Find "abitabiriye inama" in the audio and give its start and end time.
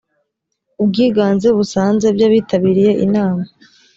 2.27-3.43